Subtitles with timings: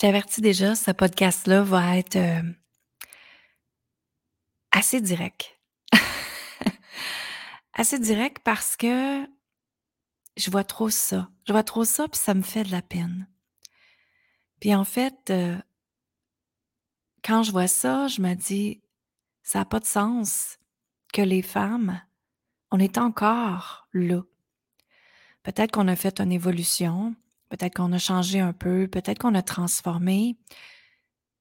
[0.00, 2.54] t'avertis déjà, ce podcast-là va être, heu
[4.70, 5.58] assez direct.
[7.74, 9.26] Assez direct parce que
[10.38, 11.28] je vois trop ça.
[11.46, 13.28] Je vois trop ça, puis ça me fait de la peine.
[14.58, 15.60] Puis en fait, heu
[17.22, 18.80] quand je vois ça, je me dis:
[19.42, 20.58] «Ça a pas de sens
[21.12, 22.00] que les femmes,
[22.70, 24.22] on est encore là».
[25.42, 27.14] Peut-être qu'on a fait une évolution,
[27.50, 30.38] peut-être qu'on a changé un peu, peut-être qu'on a transformé,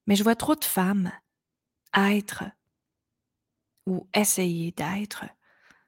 [0.08, 1.12] mais je vois trop de femmes
[1.96, 2.44] être
[3.86, 5.26] ou essayer d'être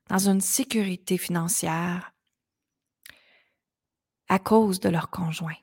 [0.08, 2.14] dans une sécurité financière
[4.30, 5.58] à cause de leur conjoint.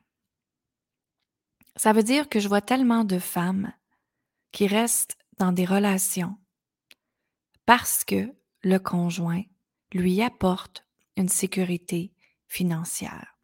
[1.77, 3.73] Ça veut dire que je vois tellement de femmes
[4.52, 6.37] qui restent dans des relations
[7.65, 9.43] parce que le conjoint
[9.93, 10.85] lui apporte
[11.16, 12.13] une sécurité
[12.47, 13.38] financière.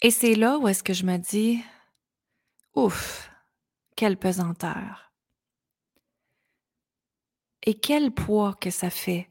[0.00, 1.62] Et c'est là où est-ce que je me dis:
[2.74, 3.30] «Ouf,
[3.96, 5.12] quelle pesanteur».
[7.64, 9.30] Et quel poids que ça fait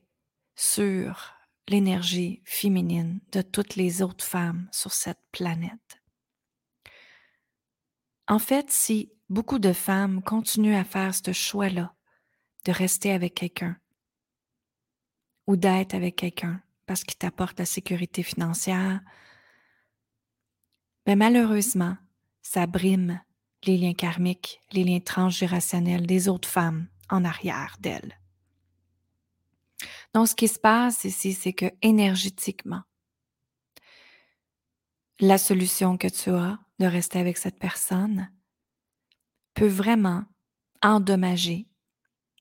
[0.55, 1.33] sur
[1.67, 6.01] l'énergie féminine de toutes les autres femmes sur cette planète.
[8.27, 11.93] En fait, si beaucoup de femmes continuent à faire ce choix-là,
[12.65, 13.77] de rester avec quelqu'un
[15.47, 19.01] ou d'être avec quelqu'un parce qu'il t'apporte la sécurité financière,
[21.05, 21.97] ben malheureusement,
[22.41, 23.21] ça brime
[23.65, 28.19] les liens karmiques, les liens transgénérationnels des autres femmes en arrière d'elles.
[30.13, 32.81] Donc, ce qui se passe ici, c'est que énergétiquement,
[35.19, 38.31] la solution que tu as de rester avec cette personne
[39.53, 40.25] peut vraiment
[40.81, 41.67] endommager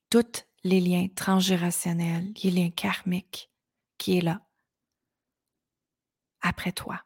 [0.09, 3.51] tous les liens transgénérationnels, les liens karmiques
[3.99, 4.41] qui est là
[6.41, 7.05] après toi.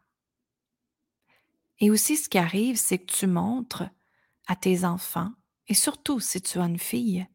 [1.80, 3.84] Et aussi, ce qui arrive, c'est que tu montres
[4.46, 5.32] à tes enfants,
[5.68, 7.26] et surtout si tu as une fille,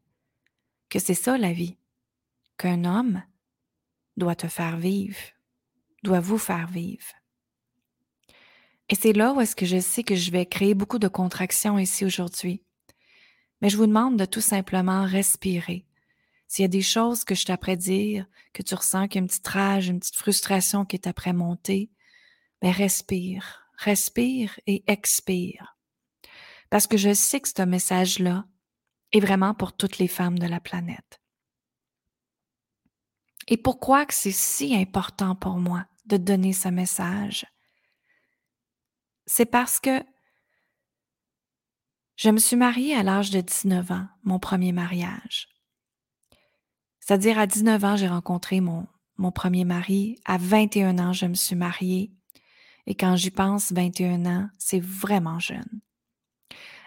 [0.90, 1.78] que c'est ça la vie
[2.58, 3.24] qu'un homme
[4.18, 5.18] doit te faire vivre,
[6.04, 7.06] doit vous faire vivre.
[8.90, 11.78] Et c'est là où est-ce que je sais que je vais créer beaucoup de contractions
[11.78, 12.64] ici aujourd'hui.
[13.62, 15.86] Mais je vous demande de tout simplement respirer.
[16.48, 19.22] S'il y a des choses que je t'apprends dire, que tu ressens qu'il y a
[19.22, 21.92] une petite rage, une petite frustration qui est après montée,
[22.62, 25.78] mais ben respire, respire et expire.
[26.70, 28.46] Parce que je sais que ce message-là
[29.12, 31.22] est vraiment pour toutes les femmes de la planète.
[33.48, 37.46] Et pourquoi c'est si important pour moi de donner ce message?
[39.26, 40.04] C'est parce que
[42.16, 45.48] je me suis mariée à l'âge de 19 ans, mon premier mariage.
[47.00, 48.86] C'est-à-dire à 19 ans, j'ai rencontré mon,
[49.18, 50.20] mon premier mari.
[50.26, 52.12] À 21 ans, je me suis mariée.
[52.90, 55.80] Et quand j'y pense, 21 ans, c'est vraiment jeune.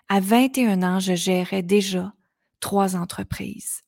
[0.08, 2.12] À 21 ans, je gérais déjà
[2.58, 3.82] trois entreprises.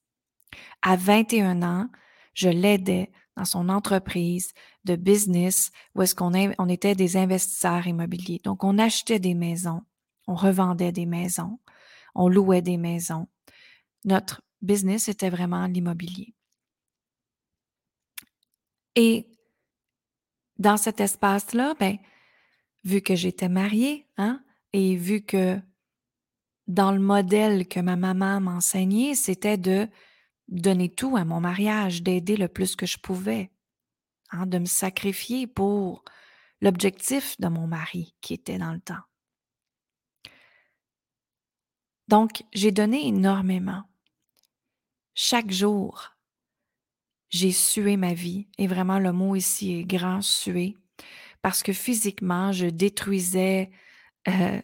[0.81, 1.89] À 21 ans,
[2.33, 4.53] je l'aidais dans son entreprise
[4.85, 8.41] de business où est-ce qu'on on était des investisseurs immobiliers.
[8.45, 9.83] Donc, on achetait des maisons,
[10.29, 11.59] on revendait des maisons,
[12.15, 13.27] on louait des maisons.
[14.05, 16.33] Notre business était vraiment l'immobilier.
[18.95, 19.34] Et
[20.59, 21.98] dans cet espace-là, ben,
[22.84, 24.42] vu que j'étais mariée, hein,
[24.72, 25.60] et vu que
[26.66, 29.88] dans le modèle que ma maman m'enseignait, c'était de
[30.48, 33.50] donner tout à mon mariage, d'aider le plus que je pouvais,
[34.31, 36.04] hein, de me sacrifier pour
[36.60, 39.03] l'objectif de mon mari qui était dans le temps.
[42.09, 43.84] Donc, j'ai donné énormément.
[45.15, 46.14] Chaque jour,
[47.34, 50.77] j'ai sué ma vie, et vraiment le mot ici est grand sué,
[51.43, 53.72] parce que physiquement, je détruisais
[54.28, 54.62] euh,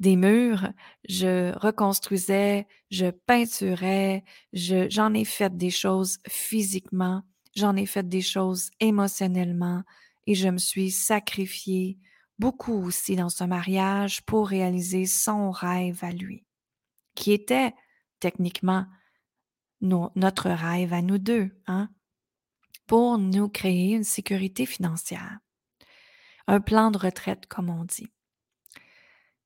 [0.00, 0.68] des murs,
[1.08, 7.22] je reconstruisais, je peinturais, j'en ai fait des choses physiquement,
[7.54, 9.84] j'en ai fait des choses émotionnellement
[10.26, 11.98] et je me suis sacrifiée
[12.40, 16.44] beaucoup aussi dans ce mariage pour réaliser son rêve à lui,
[17.14, 17.74] qui était
[18.18, 18.86] techniquement
[19.80, 21.88] notre rêve à nous deux, hein,
[22.88, 25.38] pour nous créer une sécurité financière,
[26.48, 28.08] un plan de retraite comme on dit.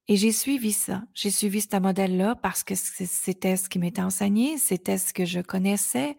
[0.08, 1.02] Et j'ai suivi ça.
[1.12, 5.40] J'ai suivi ce modèle-là parce que c'était ce qui m'était enseigné, c'était ce que je
[5.40, 6.16] connaissais.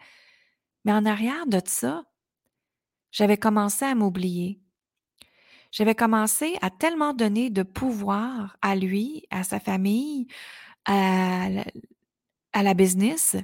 [0.83, 2.03] Mais en arrière de ça,
[3.11, 4.59] j'avais commencé à m'oublier.
[5.71, 10.27] J'avais commencé à tellement donner de pouvoir à lui, à sa famille,
[10.85, 11.65] à la,
[12.51, 13.37] à la business,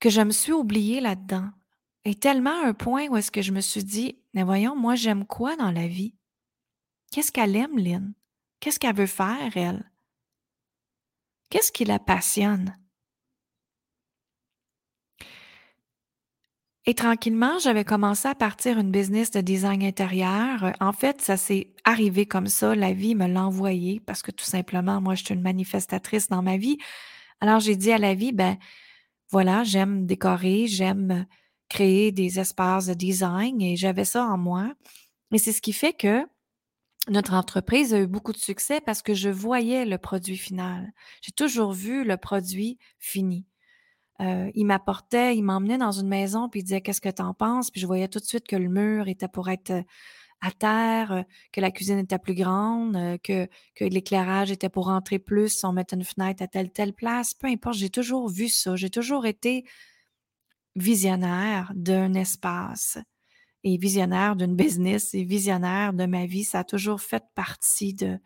[0.00, 1.50] que je me suis oubliée là-dedans.
[2.04, 5.24] Et tellement un point où est-ce que je me suis dit, mais voyons, moi j'aime
[5.24, 6.14] quoi dans la vie?
[7.10, 8.14] Qu'est-ce qu'elle aime, Lynn?
[8.60, 9.90] Qu'est-ce qu'elle veut faire, elle?
[11.48, 12.76] Qu'est-ce qui la passionne?
[16.86, 20.74] Et tranquillement, j'avais commencé à partir une business de design intérieur.
[20.80, 22.74] En fait, ça s'est arrivé comme ça.
[22.74, 26.42] La vie me l'a envoyé parce que tout simplement, moi, je suis une manifestatrice dans
[26.42, 26.76] ma vie.
[27.40, 28.58] Alors, j'ai dit à la vie, ben
[29.30, 31.26] voilà, j'aime décorer, j'aime
[31.74, 34.72] créer des espaces de design et j'avais ça en moi.
[35.32, 36.24] Et c'est ce qui fait que
[37.08, 40.92] notre entreprise a eu beaucoup de succès parce que je voyais le produit final.
[41.20, 43.44] J'ai toujours vu le produit fini.
[44.20, 47.34] Euh, il m'apportait, il m'emmenait dans une maison, puis il disait qu'est-ce que tu en
[47.34, 49.82] penses, puis je voyais tout de suite que le mur était pour être euh,
[50.40, 55.18] à terre, euh, que la cuisine était plus grande, que, que l'éclairage était pour rentrer
[55.18, 57.34] plus on mettait une fenêtre à telle telle place.
[57.34, 58.76] Peu importe, j'ai toujours vu ça.
[58.76, 59.64] J'ai toujours été
[60.76, 62.98] visionnaire d'un espace
[63.62, 66.44] et visionnaire d'une business et visionnaire de ma vie.
[66.44, 68.18] Ça a toujours fait partie de,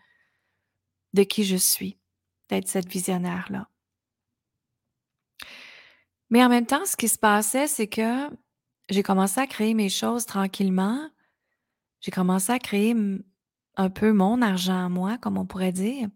[1.15, 1.99] de qui je suis,
[2.49, 3.69] d'être cette visionnaire-là.
[6.31, 8.29] Mais en même temps, ce qui se passait, c'est que
[8.91, 11.09] j'ai commencé à créer mes choses tranquillement.
[12.01, 12.95] J'ai commencé à créer
[13.77, 16.09] un peu mon argent à moi, comme on pourrait dire.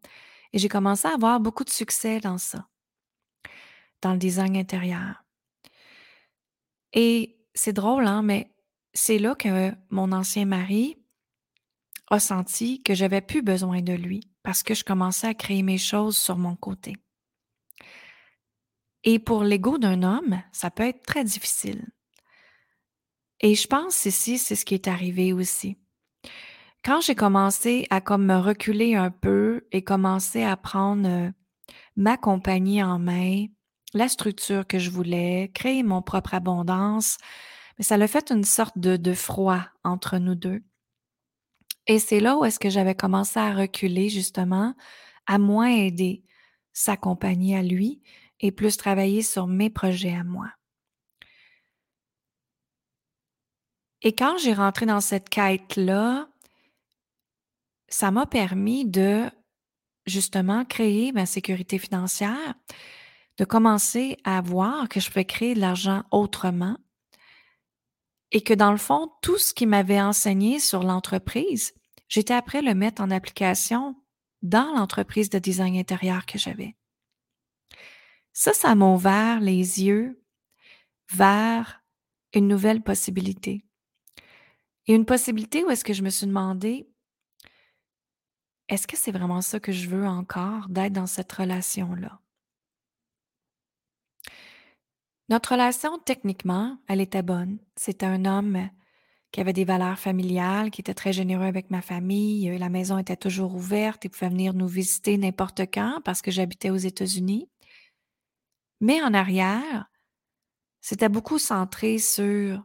[0.52, 2.68] Et j'ai commencé à avoir beaucoup de succès dans ça,
[4.02, 5.21] dans le design intérieur.
[6.92, 8.50] Et c'est drôle, hein, mais
[8.92, 10.96] c'est là que mon ancien mari
[12.10, 15.78] a senti que j'avais plus besoin de lui parce que je commençais à créer mes
[15.78, 16.96] choses sur mon côté.
[19.04, 21.86] Et pour l'ego d'un homme, ça peut être très difficile.
[23.40, 25.76] Et je pense ici, c'est ce qui est arrivé aussi.
[26.84, 31.30] Quand j'ai commencé à comme me reculer un peu et commencer à prendre euh,
[31.96, 33.46] ma compagnie en main,
[33.94, 37.18] la structure que je voulais, créer mon propre abondance,
[37.78, 40.62] mais ça l'a fait une sorte de, froid entre nous deux.
[41.86, 44.74] Et c'est là où est-ce que j'avais commencé à reculer justement,
[45.26, 46.24] à moins aider
[46.72, 48.00] sa compagnie à lui,
[48.40, 50.48] et plus travailler sur mes projets à moi.
[54.02, 56.28] Et quand j'ai rentré dans cette quête-là,
[57.88, 59.30] ça m'a permis de
[60.06, 62.54] justement créer ma sécurité financière,
[63.42, 66.78] de commencer à voir que je peux créer de l'argent autrement
[68.30, 71.74] et que dans le fond, tout ce qui m'avait enseigné sur l'entreprise,
[72.06, 73.96] j'étais après le mettre en application
[74.42, 76.76] dans l'entreprise de design intérieur que j'avais.
[78.32, 80.22] Ça, ça m'a ouvert les yeux
[81.10, 81.82] vers
[82.34, 83.64] une nouvelle possibilité.
[84.86, 86.88] Et une possibilité où est-ce que je me suis demandé,
[88.68, 92.21] est-ce que c'est vraiment ça que je veux encore, d'être dans cette relation-là?
[95.32, 97.58] Notre relation, techniquement, elle était bonne.
[97.74, 98.68] C'était un homme
[99.30, 102.58] qui avait des valeurs familiales, qui était très généreux avec ma famille.
[102.58, 104.04] La maison était toujours ouverte.
[104.04, 107.48] Il pouvait venir nous visiter n'importe quand parce que j'habitais aux États-Unis.
[108.82, 109.86] Mais en arrière,
[110.82, 112.62] c'était beaucoup centré sur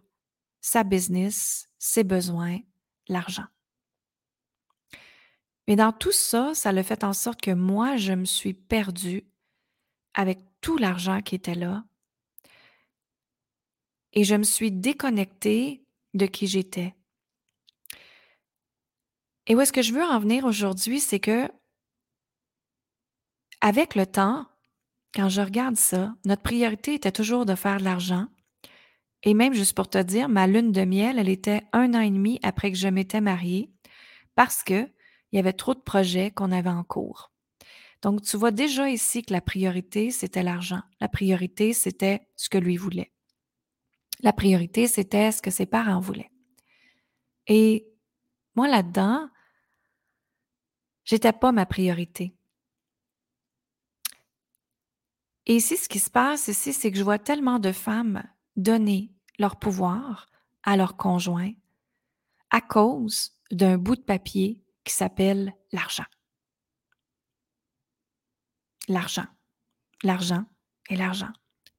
[0.60, 2.58] sa business, ses besoins,
[3.08, 3.48] l'argent.
[5.70, 9.26] Mais dans tout ça, ça le fait en sorte que moi, je me suis perdue
[10.14, 11.86] avec tout l'argent qui était là.
[14.14, 15.84] Et je me suis déconnectée
[16.14, 16.96] de qui j'étais.
[19.48, 21.50] Et où est-ce que je veux en venir aujourd'hui, c'est que
[23.62, 24.46] avec le temps,
[25.14, 28.28] quand je regarde ça, notre priorité était toujours de faire de l'argent.
[29.24, 32.12] Et même juste pour te dire, ma lune de miel, elle était un an et
[32.12, 33.72] demi après que je m'étais mariée
[34.36, 34.94] parce qu'il
[35.32, 37.32] y avait trop de projets qu'on avait en cours.
[38.04, 40.82] Donc, tu vois déjà ici que la priorité, c'était l'argent.
[41.02, 43.12] La priorité, c'était ce que lui voulait.
[44.22, 46.32] La priorité, c'était ce que ses parents voulaient.
[47.48, 47.88] Et
[48.56, 49.30] moi, là-dedans,
[51.04, 52.36] j'étais pas ma priorité.
[55.46, 58.24] Et ici, ce qui se passe ici, c'est que je vois tellement de femmes
[58.56, 60.30] donner leur pouvoir
[60.64, 61.54] à leur conjoint
[62.50, 66.06] à cause d'un bout de papier qui s'appelle l'argent.
[68.88, 69.28] L'argent,
[70.04, 70.46] l'argent
[70.90, 71.32] et l'argent.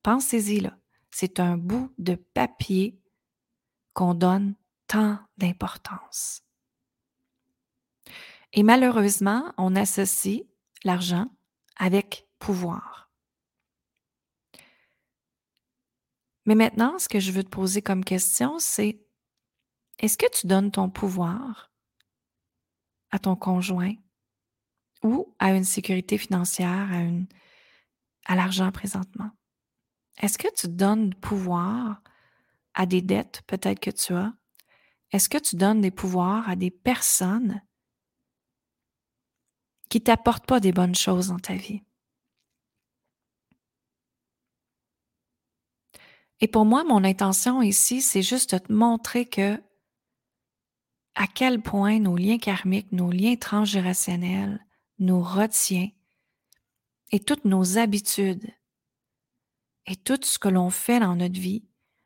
[0.02, 0.78] Pensez-y là.
[1.10, 3.00] C'est un bout de papier
[3.94, 4.54] qu'on donne
[4.86, 6.42] tant d'importance.
[8.52, 10.42] Et malheureusement, on associe
[10.84, 11.30] l'argent
[11.76, 13.10] avec pouvoir.
[16.46, 19.04] Mais maintenant, ce que je veux te poser comme question, c'est
[19.98, 21.70] est-ce que tu donnes ton pouvoir
[23.10, 23.94] à ton conjoint
[25.02, 29.30] ou à une sécurité financière, à, à l'argent présentement?
[30.20, 32.02] Est-ce que tu donnes pouvoir
[32.74, 34.32] à des dettes peut-être que tu as?
[35.12, 37.62] Est-ce que tu donnes des pouvoirs à des personnes
[39.88, 41.82] qui t'apportent pas des bonnes choses dans ta vie?
[46.40, 49.60] Et pour moi, mon intention ici, c'est juste de te montrer que
[51.14, 54.64] à quel point nos liens karmiques, nos liens transgénérationnels
[55.00, 55.90] nous retiennent
[57.10, 58.46] et toutes nos habitudes
[59.88, 61.64] et tout ce que l'on fait dans notre vie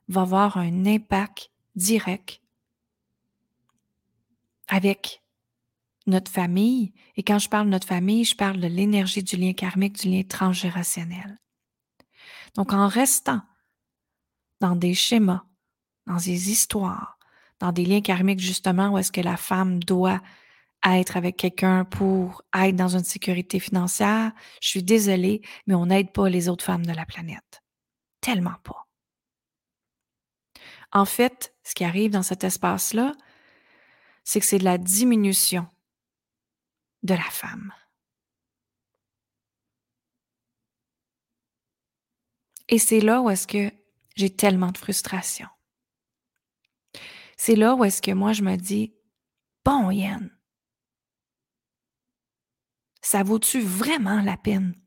[0.09, 2.41] va avoir un impact direct
[4.69, 5.23] avec
[6.07, 6.93] notre famille.
[7.17, 10.09] Et quand je parle de notre famille, je parle de l'énergie du lien karmique, du
[10.09, 11.39] lien transgénérationnel.
[12.55, 13.43] Donc, en restant
[14.61, 15.45] dans des schémas,
[16.07, 17.19] dans des histoires,
[17.59, 20.21] dans des liens karmiques, justement, où est-ce que la femme doit
[20.85, 26.13] être avec quelqu'un pour être dans une sécurité financière, je suis désolée, mais on n'aide
[26.13, 27.62] pas les autres femmes de la planète.
[28.23, 28.89] Tellement pas.
[30.93, 33.15] En fait, ce qui arrive dans cet espace-là,
[34.25, 35.67] c'est que c'est de la diminution
[37.03, 37.75] de la femme.
[42.69, 43.73] Et c'est là où est-ce que
[44.15, 45.49] j'ai tellement de frustration.
[47.37, 48.95] C'est là où est-ce que moi je me dis,
[49.65, 50.31] bon Yann,
[53.01, 54.81] ça vaut-tu vraiment la peine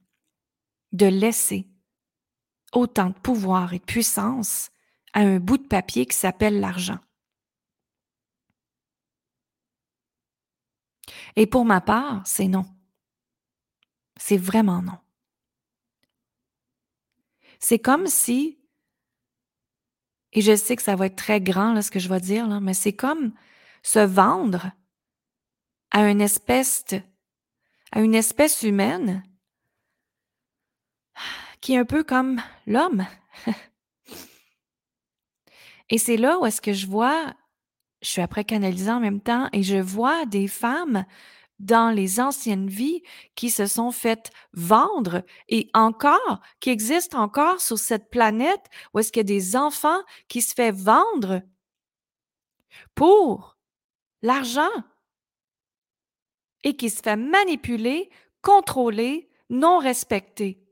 [0.94, 1.70] de laisser
[2.76, 4.70] autant de pouvoir et de puissance
[5.14, 7.00] à un bout de papier qui s'appelle l'argent?
[11.36, 12.66] Et pour ma part, c'est non.
[14.18, 14.98] C'est vraiment non.
[17.60, 18.60] C'est comme si,
[20.34, 22.48] et je sais que ça va être très grand là, ce que je vais dire,
[22.48, 23.34] là, mais c'est comme
[23.82, 24.72] se vendre
[25.92, 26.84] à une espèce,
[27.92, 29.24] à une espèce humaine
[31.66, 33.08] qui est un peu comme l'homme.
[35.90, 37.34] et c'est là où est-ce que je vois
[38.04, 41.06] je suis après canalisant en même temps et je vois des femmes
[41.58, 43.02] dans les anciennes vies
[43.34, 49.12] qui se sont faites vendre et encore, qui existent encore sur cette planète où est-ce
[49.12, 51.42] qu'il y a des enfants qui se font vendre
[52.94, 53.58] pour
[54.22, 54.70] l'argent
[56.64, 58.12] et qui se fait manipuler,
[58.44, 60.65] contrôler, non respecter.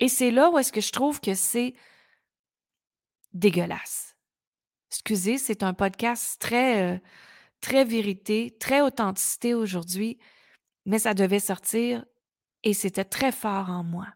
[0.00, 1.74] Et c'est là où est-ce que je trouve que c'est
[3.32, 4.16] dégueulasse.
[4.90, 6.98] Excusez, c'est un podcast très, euh,
[7.60, 10.18] très vérité, très authenticité aujourd'hui,
[10.84, 12.04] mais ça devait sortir
[12.62, 14.08] et c'était très fort en moi.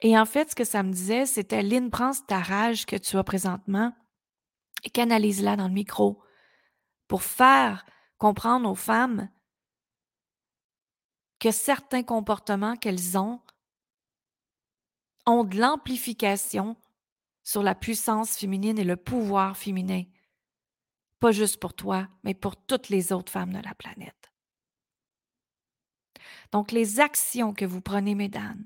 [0.00, 3.16] Et en fait, ce que ça me disait, c'était Lynn, prends ta rage que tu
[3.16, 3.92] as présentement
[4.84, 6.22] et canalise-la dans le micro
[7.08, 7.84] pour faire
[8.16, 9.28] comprendre aux femmes
[11.40, 13.40] que certains comportements qu'elles ont
[15.28, 16.76] ont de l'amplification
[17.44, 20.04] sur la puissance féminine et le pouvoir féminin.
[21.20, 24.32] Pas juste pour toi, mais pour toutes les autres femmes de la planète.
[26.52, 28.64] Donc, les actions que vous prenez, mesdames,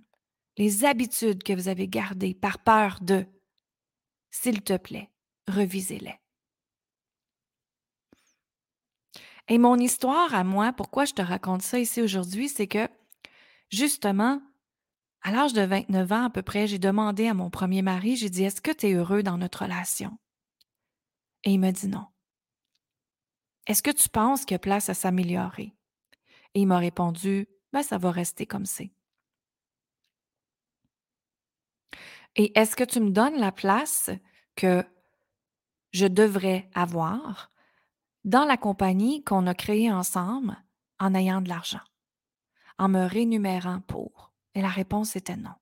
[0.56, 3.26] les habitudes que vous avez gardées par peur de,
[4.30, 5.10] s'il te plaît,
[5.48, 6.18] revisez-les.
[9.48, 12.88] Et mon histoire à moi, pourquoi je te raconte ça ici aujourd'hui, c'est que
[13.70, 14.40] justement,
[15.22, 18.30] à l'âge de 29 ans à peu près, j'ai demandé à mon premier mari, j'ai
[18.30, 20.18] dit, est-ce que tu es heureux dans notre relation?
[21.44, 22.06] Et il m'a dit non.
[23.66, 25.74] Est-ce que tu penses qu'il y a place à s'améliorer?
[26.54, 28.92] Et il m'a répondu, ben, ça va rester comme c'est.
[32.34, 34.10] Et est-ce que tu me donnes la place
[34.56, 34.84] que
[35.92, 37.52] je devrais avoir
[38.24, 40.56] dans la compagnie qu'on a créée ensemble
[40.98, 41.80] en ayant de l'argent,
[42.78, 44.31] en me rémunérant pour?
[44.54, 45.54] Et la réponse était non.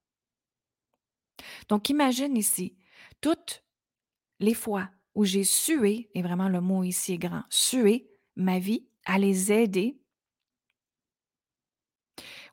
[1.69, 2.77] Donc imagine ici,
[3.21, 3.65] toutes
[4.41, 8.87] les fois où j'ai sué, et vraiment le mot ici est grand, sué ma vie
[9.05, 10.01] à les aider,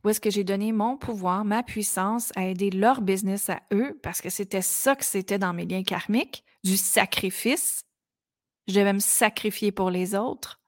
[0.04, 4.00] où est-ce que j'ai donné mon pouvoir, ma puissance à aider leur business à eux,
[4.04, 7.84] parce que c'était ça que c'était dans mes liens karmiques, du sacrifice.
[8.68, 10.62] Je devais me sacrifier pour les autres.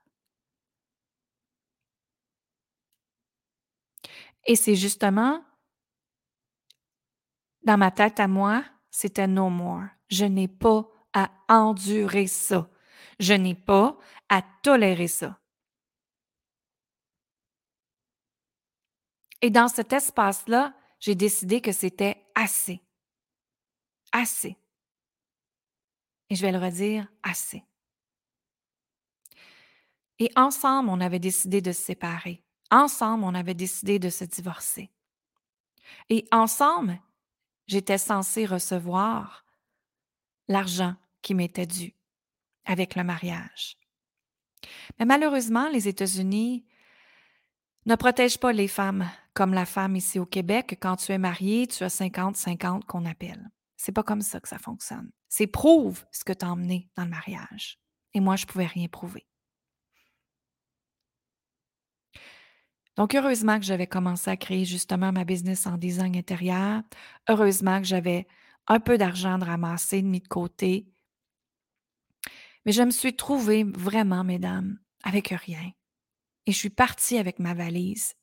[4.45, 5.43] Et c'est justement
[7.63, 9.83] dans ma tête à moi, c'était no more.
[10.07, 12.69] Je n'ai pas à endurer ça.
[13.19, 13.97] Je n'ai pas
[14.29, 15.39] à tolérer ça.
[19.41, 22.81] Et dans cet espace-là, j'ai décidé que c'était assez.
[24.11, 24.57] Assez.
[26.29, 27.63] Et je vais le redire, assez.
[30.19, 32.43] Et ensemble, on avait décidé de se séparer.
[32.71, 34.91] Ensemble, on avait décidé de se divorcer.
[36.09, 36.99] Et ensemble,
[37.69, 39.45] j'étais censée recevoir
[40.47, 41.93] l'argent qui m'était dû
[42.65, 43.77] avec le mariage.
[44.97, 46.65] Mais malheureusement, les États-Unis
[47.85, 50.77] ne protège pas les femmes comme la femme ici au Québec.
[50.81, 53.49] Quand tu es marié, tu as 50-50 qu'on appelle.
[53.77, 55.11] C'est pas comme ça que ça fonctionne.
[55.29, 57.79] C'est prouve ce que tu as emmené dans le mariage.
[58.13, 59.28] Et moi, je pouvais rien prouver.
[62.99, 66.81] Donc, heureusement que j'avais commencé à créer justement ma business en design intérieur.
[67.29, 68.27] Heureusement que j'avais
[68.67, 70.85] un peu d'argent de ramasser, de mis de côté.
[72.65, 75.71] Mais je me suis trouvée vraiment, mesdames, avec rien.
[76.45, 78.15] Et je suis partie avec ma valise.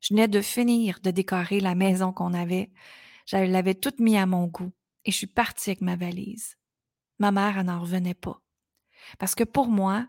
[0.00, 2.70] Je venais de finir de décorer la maison qu'on avait.
[3.26, 4.72] Je l'avais toute mis à mon goût.
[5.04, 6.56] Et je suis partie avec ma valise.
[7.18, 8.40] Ma mère n'en revenait pas.
[9.18, 10.08] Parce que pour moi,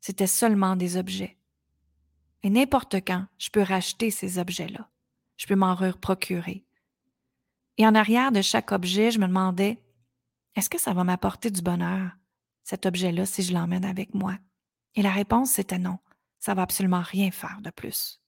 [0.00, 1.37] c'était seulement des objets.
[2.42, 4.88] Et n'importe quand, je peux racheter ces objets-là.
[5.36, 6.64] Je peux m'en procurer.
[7.76, 9.82] Et en arrière de chaque objet, je me demandais,
[10.56, 12.10] est-ce que ça va m'apporter du bonheur,
[12.64, 14.36] cet objet-là, si je l'emmène avec moi?
[14.94, 15.98] Et la réponse, c'était non.
[16.40, 18.20] Ça va absolument rien faire de plus.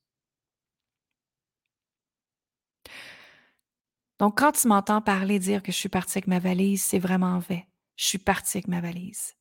[4.20, 7.38] Donc, quand tu m'entends parler, dire que je suis partie avec ma valise, c'est vraiment
[7.38, 7.66] vrai.
[7.96, 9.34] Je suis partie avec ma valise.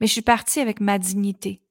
[0.00, 1.63] Mais je suis partie avec ma dignité,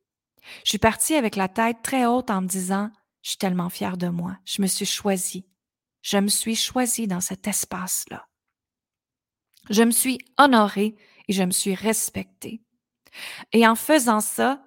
[0.63, 3.97] je suis partie avec la tête très haute en me disant Je suis tellement fière
[3.97, 4.37] de moi.
[4.45, 5.45] Je me suis choisie.
[6.01, 8.27] Je me suis choisie dans cet espace-là.
[9.69, 10.95] Je me suis honorée
[11.27, 12.61] et je me suis respectée.
[13.53, 14.63] Et en faisant ça,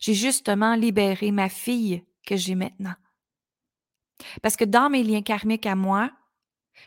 [0.00, 2.94] j'ai justement libéré ma fille que j'ai maintenant.
[4.42, 6.10] Parce que dans mes liens karmiques à moi,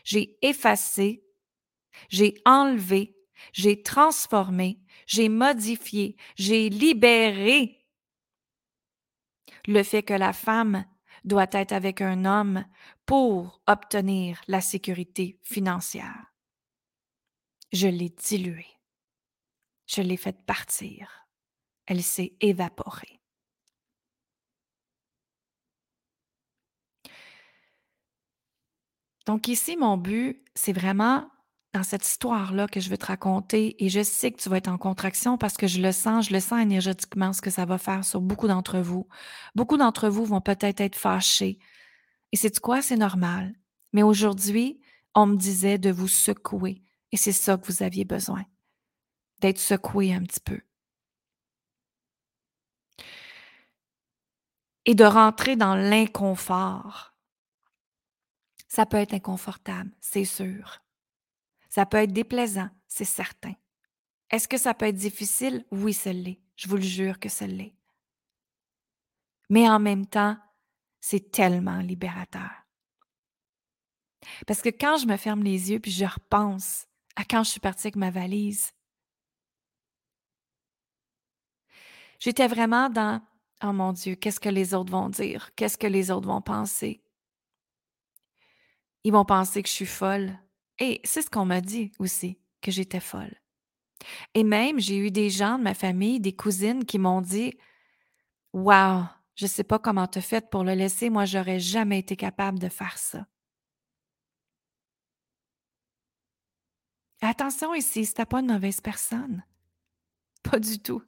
[0.04, 1.24] j'ai effacé,
[2.08, 3.16] j'ai enlevé,
[3.52, 7.81] j'ai transformé, j'ai modifié, j'ai libéré
[9.66, 10.84] le fait que la femme
[11.24, 12.64] doit être avec un homme
[13.06, 16.32] pour obtenir la sécurité financière.
[17.72, 18.66] Je l'ai diluée.
[19.86, 21.28] Je l'ai faite partir.
[21.86, 23.20] Elle s'est évaporée.
[29.26, 31.30] Donc ici, mon but, c'est vraiment
[31.72, 34.68] dans cette histoire-là que je veux te raconter et je sais que tu vas être
[34.68, 37.78] en contraction parce que je le sens, je le sens énergétiquement ce que ça va
[37.78, 39.08] faire sur beaucoup d'entre vous.
[39.54, 41.58] Beaucoup d'entre vous vont peut-être être fâchés.
[42.32, 42.82] Et c'est quoi?
[42.82, 43.54] C'est normal.
[43.94, 44.80] Mais aujourd'hui,
[45.14, 48.44] on me disait de vous secouer et c'est ça que vous aviez besoin.
[49.40, 50.60] D'être secoué un petit peu.
[54.84, 57.14] Et de rentrer dans l'inconfort.
[58.68, 60.81] Ça peut être inconfortable, c'est sûr.
[61.72, 63.54] Ça peut être déplaisant, c'est certain.
[64.28, 65.64] Est-ce que ça peut être difficile?
[65.70, 66.38] Oui, ça l'est.
[66.54, 67.74] Je vous le jure que ça l'est.
[69.48, 70.36] Mais en même temps,
[71.00, 72.50] c'est tellement libérateur.
[74.46, 77.60] Parce que quand je me ferme les yeux puis je repense à quand je suis
[77.60, 78.74] partie avec ma valise,
[82.18, 83.22] j'étais vraiment dans
[83.64, 85.54] Oh mon Dieu, qu'est-ce que les autres vont dire?
[85.54, 87.02] Qu'est-ce que les autres vont penser?
[89.04, 90.38] Ils vont penser que je suis folle.
[90.82, 93.36] Et c'est ce qu'on m'a dit aussi, que j'étais folle.
[94.34, 97.56] Et même, j'ai eu des gens de ma famille, des cousines qui m'ont dit
[98.52, 99.04] Wow,
[99.36, 102.16] je ne sais pas comment tu as fait pour le laisser, moi, j'aurais jamais été
[102.16, 103.28] capable de faire ça.
[107.20, 109.44] Attention ici, c'était pas une mauvaise personne.
[110.42, 111.04] Pas du tout.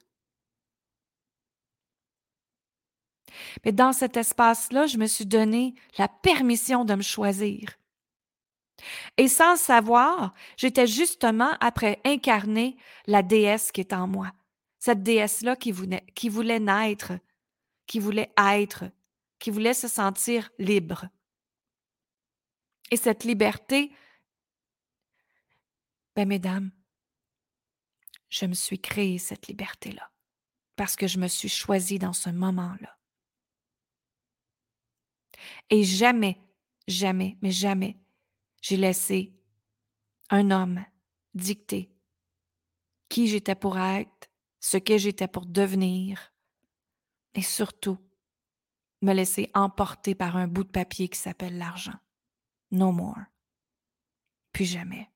[3.65, 7.77] Mais dans cet espace-là, je me suis donné la permission de me choisir.
[9.17, 14.31] Et sans savoir, j'étais justement après incarner la déesse qui est en moi.
[14.79, 17.13] Cette déesse-là qui voulait, qui voulait naître,
[17.87, 18.85] qui voulait être,
[19.39, 21.07] qui voulait se sentir libre.
[22.91, 23.91] Et cette liberté,
[26.15, 26.71] ben mesdames,
[28.29, 30.11] je me suis créée cette liberté-là
[30.75, 32.97] parce que je me suis choisie dans ce moment-là.
[35.69, 36.39] Et jamais,
[36.87, 37.97] jamais, mais jamais,
[38.67, 39.31] j'ai laissé
[40.31, 40.83] un homme
[41.35, 41.93] dicter
[43.09, 44.27] qui j'étais pour être,
[44.59, 46.33] ce que j'étais pour devenir,
[47.35, 47.99] et surtout
[49.03, 51.99] me laisser emporter par un bout de papier qui s'appelle l'argent.
[52.71, 53.19] No more.
[54.51, 55.11] Plus jamais.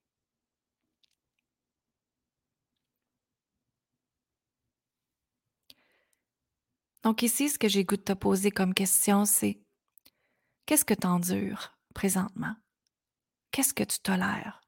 [7.02, 9.60] Donc ici, ce que j'ai goût de te poser comme question, c'est
[10.68, 12.56] qu'est-ce que tu endures présentement?
[13.52, 14.62] Qu'est-ce que tu tolères?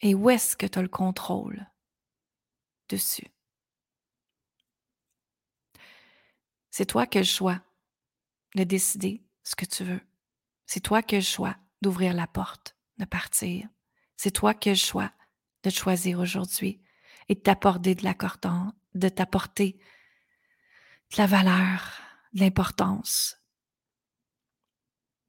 [0.00, 1.66] Et où est-ce que tu as le contrôle
[2.88, 3.30] dessus?
[6.70, 7.60] C'est toi qui as le choix
[8.54, 10.00] de décider ce que tu veux.
[10.66, 13.68] C'est toi qui as le choix d'ouvrir la porte, de partir.
[14.16, 15.12] C'est toi qui as le choix
[15.62, 16.80] de choisir aujourd'hui
[17.28, 19.78] et de t'apporter de l'accordant, de t'apporter
[21.12, 22.00] de la valeur,
[22.32, 23.38] de l'importance,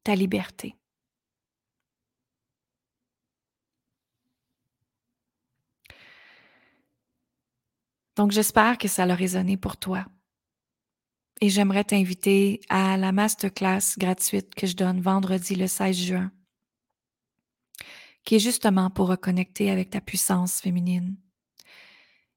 [0.04, 0.76] ta liberté.
[8.16, 10.06] Donc, j'espère que ça a résonné pour toi.
[11.42, 16.32] Et j'aimerais t'inviter à la masterclass gratuite que je donne vendredi le 16 juin,
[18.24, 21.18] qui est justement pour reconnecter avec ta puissance féminine.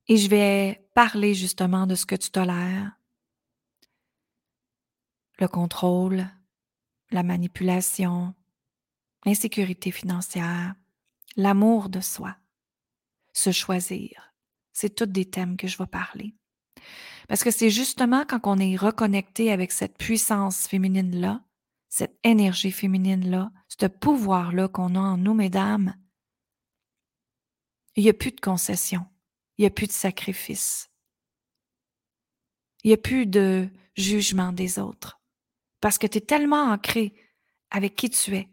[0.08, 2.98] Et je vais parler justement de ce que tu tolères,
[5.38, 6.26] le contrôle,
[7.10, 8.34] la manipulation,
[9.24, 10.74] l'insécurité financière,
[11.36, 12.36] l'amour de soi,
[13.32, 14.27] se choisir.
[14.80, 16.36] C'est tous des thèmes que je vais parler.
[17.26, 21.44] Parce que c'est justement quand on est reconnecté avec cette puissance féminine-là,
[21.88, 25.96] cette énergie féminine-là, ce pouvoir-là qu'on a en nous, mesdames,
[27.96, 29.04] il n'y a plus de concession,
[29.56, 30.92] il n'y a plus de sacrifice,
[32.84, 35.20] il n'y a plus de jugement des autres.
[35.80, 37.14] Parce que tu es tellement ancré
[37.70, 38.48] avec qui tu es,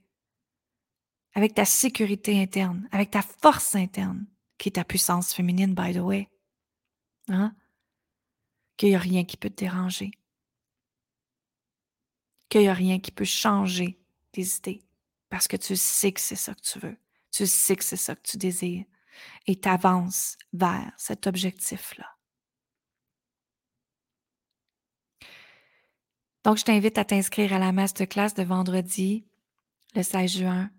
[1.36, 4.26] avec ta sécurité interne, avec ta force interne,
[4.58, 6.30] qui est ta puissance féminine, by the way.
[7.28, 7.56] Hein?
[8.78, 10.12] qu'il n'y a rien qui peut te déranger,
[12.50, 14.00] qu'il n'y a rien qui peut changer
[14.32, 14.84] tes idées,
[15.30, 16.98] parce que tu sais que c'est ça que tu veux,
[17.32, 18.86] tu sais que c'est ça que tu désires,
[19.48, 22.12] et tu avances vers cet objectif-là.
[26.44, 29.26] Donc, je t'invite à t'inscrire à la masterclass de vendredi,
[29.96, 30.70] le 16 juin,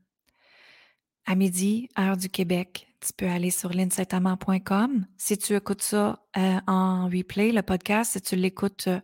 [1.25, 2.86] à midi, heure du Québec.
[3.01, 5.07] Tu peux aller sur linsaintamant.com.
[5.17, 9.01] Si tu écoutes ça euh, en replay, le podcast, si tu l'écoutes euh,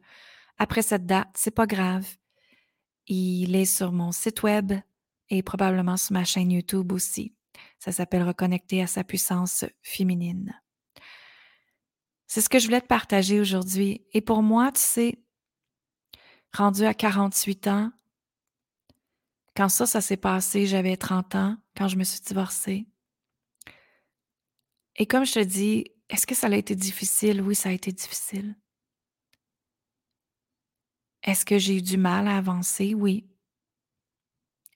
[0.59, 2.07] après cette date, c'est pas grave.
[3.07, 4.73] Il est sur mon site web
[5.29, 7.35] et probablement sur ma chaîne YouTube aussi.
[7.79, 10.59] Ça s'appelle Reconnecter à sa puissance féminine.
[12.27, 14.07] C'est ce que je voulais te partager aujourd'hui.
[14.13, 15.19] Et pour moi, tu sais,
[16.55, 17.93] rendu à 48 ans,
[19.55, 22.87] quand ça, ça s'est passé, j'avais 30 ans, quand je me suis divorcée.
[25.03, 27.43] Et comme je te dis, est-ce que ça a été difficile?
[27.43, 28.57] Oui, ça a été difficile.
[31.25, 32.95] Est-ce que j'ai eu du mal à avancer?
[32.95, 33.29] Oui.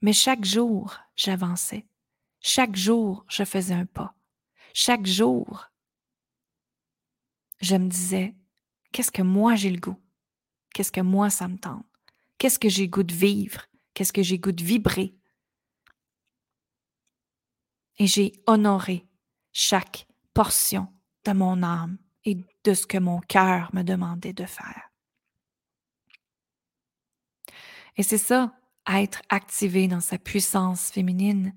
[0.02, 1.86] Mais chaque jour, j'avançais.
[2.40, 4.16] Chaque jour, je faisais un pas.
[4.74, 5.70] Chaque jour,
[7.60, 8.34] je me disais,
[8.90, 10.02] qu'est-ce que moi j'ai le goût?
[10.74, 11.86] Qu'est-ce que moi ça me tente?
[12.38, 13.64] Qu'est-ce que j'ai goût de vivre?
[13.94, 15.14] Qu'est-ce que j'ai goût de vibrer?
[17.98, 19.06] Et j'ai honoré
[19.52, 20.92] chaque portion
[21.24, 21.96] de mon âme
[22.26, 24.92] et de ce que mon cœur me demandait de faire.
[27.96, 28.54] Et c'est ça,
[28.86, 31.56] être activé dans sa puissance féminine,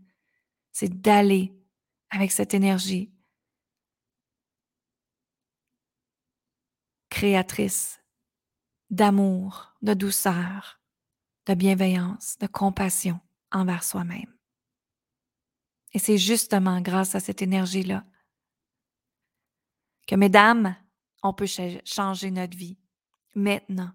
[0.71, 1.53] c'est d'aller
[2.09, 3.11] avec cette énergie
[7.09, 8.01] créatrice
[8.89, 10.79] d'amour, de douceur,
[11.47, 13.19] de bienveillance, de compassion
[13.51, 14.33] envers soi-même.
[15.91, 18.05] Et c'est justement grâce à cette énergie-là
[20.09, 20.75] que, mesdames,
[21.21, 21.45] on peut
[21.85, 22.79] changer notre vie
[23.35, 23.91] maintenant,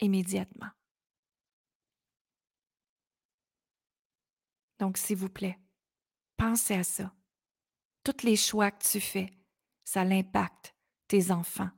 [0.00, 0.70] immédiatement.
[4.78, 5.58] Donc, s'il vous plaît,
[6.38, 7.12] pensez à ça.
[8.02, 9.30] Tous les choix que tu fais,
[9.84, 10.74] ça l'impacte
[11.06, 11.70] tes enfants,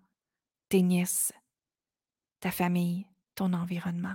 [0.69, 1.33] tes nièces,
[2.39, 4.15] ta famille, ton environnement.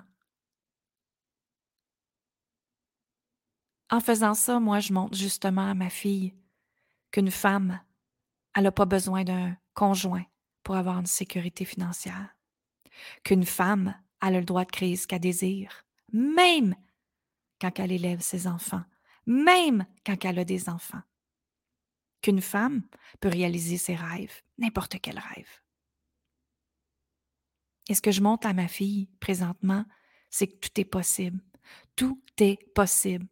[3.89, 6.33] En faisant ça, moi, je montre justement à ma fille
[7.11, 7.81] qu'une femme,
[8.55, 10.25] elle n'a pas besoin d'un conjoint
[10.63, 12.35] pour avoir une sécurité financière.
[13.23, 16.75] Qu'une femme, a le droit de créer ce qu'elle désire, même
[17.59, 18.83] quand elle élève ses enfants,
[19.25, 21.01] même quand elle a des enfants.
[22.21, 22.83] Qu'une femme
[23.21, 25.61] peut réaliser ses rêves, n'importe quel rêve.
[27.87, 29.85] Et ce que je montre à ma fille présentement,
[30.29, 31.39] c'est que tout est possible.
[31.95, 33.27] Tout est possible.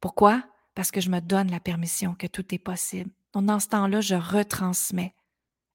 [0.00, 0.44] Pourquoi?
[0.74, 3.10] Parce que je me donne la permission que tout est possible.
[3.34, 5.14] Dans ce temps-là, je retransmets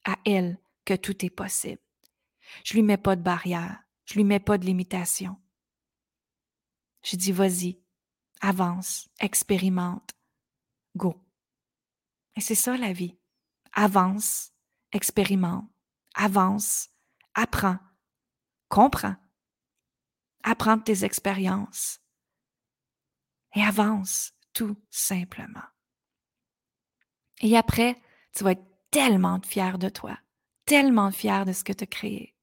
[0.06, 1.82] à elle que tout est possible.
[2.64, 5.38] Je lui mets pas de barrière, je lui mets pas de limitation.
[7.04, 7.80] Je dis, vas-y,
[8.42, 10.12] avance, expérimente,
[10.96, 11.22] go.
[12.36, 13.18] Et c'est ça la vie.
[13.74, 14.52] Avance,
[14.92, 15.70] expérimente,
[16.16, 16.90] avance,
[17.36, 17.78] apprends,
[18.68, 19.16] comprends,
[20.44, 22.00] apprends tes expériences,
[23.56, 25.64] et avance tout simplement.
[27.42, 27.96] Et après,
[28.36, 30.18] tu vas être tellement fier de toi,
[30.66, 32.36] tellement fier de ce que tu as créé.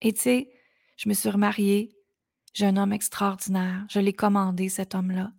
[0.00, 0.50] Et tu sais,
[0.96, 1.96] je me suis remariée,
[2.54, 5.32] j'ai un homme extraordinaire, je l'ai commandé, cet homme-là.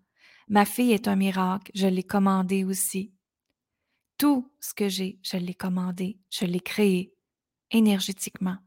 [0.47, 3.13] Ma fille est un miracle, je l'ai commandé aussi.
[4.17, 7.13] Tout ce que j'ai, je l'ai commandé, je l'ai créé
[7.71, 8.57] énergétiquement.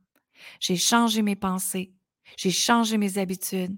[0.60, 1.92] J'ai changé mes pensées,
[2.36, 3.76] j'ai changé mes habitudes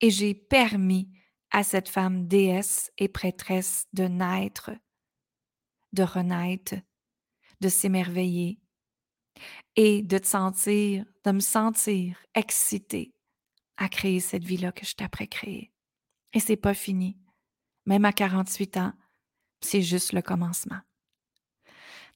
[0.00, 1.08] et j'ai permis
[1.50, 4.70] à cette femme déesse et prêtresse de naître,
[5.92, 6.74] de renaître,
[7.60, 8.60] de s'émerveiller
[9.76, 13.14] et de te sentir, de me sentir excitée
[13.76, 15.72] à créer cette vie-là que je t'apprête créer.
[16.32, 17.16] Et c'est pas fini.
[17.86, 18.92] Même à 48 ans,
[19.60, 20.80] c'est juste le commencement.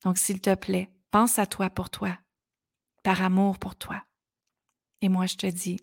[0.05, 2.19] Donc, s'il te plaît, pense à toi pour toi,
[3.03, 4.05] par amour pour toi.
[5.01, 5.79] Et moi, je te dis,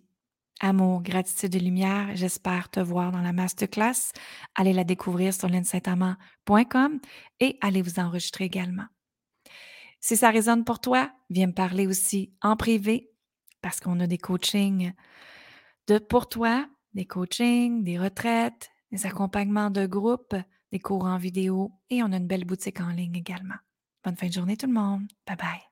[0.59, 4.11] amour, gratitude et lumière, j'espère te voir dans la masterclass.
[4.55, 6.99] Allez la découvrir sur linsaintamant.com
[7.39, 8.85] et allez vous enregistrer également.
[9.99, 13.11] Si ça résonne pour toi, viens me parler aussi en privé
[13.61, 14.93] parce qu'on a des coachings
[15.87, 20.35] de pour toi, des coachings, des retraites, des accompagnements de groupe,
[20.71, 23.57] des cours en vidéo et on a une belle boutique en ligne également.
[24.03, 25.07] Bonne fin de journée tout le monde.
[25.27, 25.68] Bye bye.